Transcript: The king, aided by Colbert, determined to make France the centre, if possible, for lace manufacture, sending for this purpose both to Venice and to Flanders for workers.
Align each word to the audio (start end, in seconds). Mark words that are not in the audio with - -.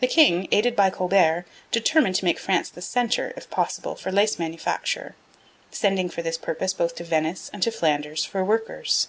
The 0.00 0.06
king, 0.06 0.48
aided 0.52 0.76
by 0.76 0.90
Colbert, 0.90 1.46
determined 1.70 2.14
to 2.16 2.26
make 2.26 2.38
France 2.38 2.68
the 2.68 2.82
centre, 2.82 3.32
if 3.38 3.48
possible, 3.48 3.94
for 3.94 4.12
lace 4.12 4.38
manufacture, 4.38 5.14
sending 5.70 6.10
for 6.10 6.20
this 6.20 6.36
purpose 6.36 6.74
both 6.74 6.94
to 6.96 7.04
Venice 7.04 7.48
and 7.54 7.62
to 7.62 7.70
Flanders 7.70 8.22
for 8.22 8.44
workers. 8.44 9.08